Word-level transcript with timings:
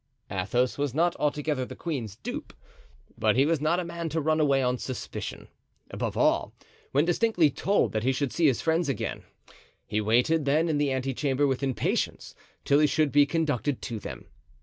Athos 0.31 0.79
was 0.79 0.95
not 0.95 1.15
altogether 1.17 1.63
the 1.63 1.75
queen's 1.75 2.15
dupe, 2.15 2.53
but 3.19 3.35
he 3.35 3.45
was 3.45 3.61
not 3.61 3.79
a 3.79 3.83
man 3.85 4.09
to 4.09 4.19
run 4.19 4.39
away 4.39 4.63
on 4.63 4.79
suspicion—above 4.79 6.17
all, 6.17 6.55
when 6.91 7.05
distinctly 7.05 7.51
told 7.51 7.91
that 7.91 8.01
he 8.01 8.11
should 8.11 8.33
see 8.33 8.47
his 8.47 8.63
friends 8.63 8.89
again. 8.89 9.21
He 9.85 10.01
waited, 10.01 10.45
then, 10.45 10.69
in 10.69 10.79
the 10.79 10.91
ante 10.91 11.13
chamber 11.13 11.45
with 11.45 11.61
impatience, 11.61 12.33
till 12.65 12.79
he 12.79 12.87
should 12.87 13.11
be 13.11 13.27
conducted 13.27 13.79
to 13.83 13.99
them. 13.99 14.25